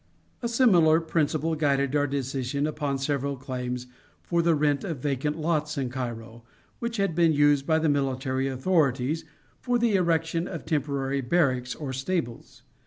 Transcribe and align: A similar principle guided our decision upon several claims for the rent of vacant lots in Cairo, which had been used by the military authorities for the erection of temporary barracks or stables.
A 0.41 0.47
similar 0.47 0.99
principle 0.99 1.53
guided 1.53 1.95
our 1.95 2.07
decision 2.07 2.65
upon 2.65 2.97
several 2.97 3.37
claims 3.37 3.85
for 4.23 4.41
the 4.41 4.55
rent 4.55 4.83
of 4.83 4.97
vacant 4.97 5.37
lots 5.37 5.77
in 5.77 5.91
Cairo, 5.91 6.43
which 6.79 6.97
had 6.97 7.13
been 7.13 7.33
used 7.33 7.67
by 7.67 7.77
the 7.77 7.87
military 7.87 8.47
authorities 8.47 9.25
for 9.59 9.77
the 9.77 9.93
erection 9.93 10.47
of 10.47 10.65
temporary 10.65 11.21
barracks 11.21 11.75
or 11.75 11.93
stables. 11.93 12.63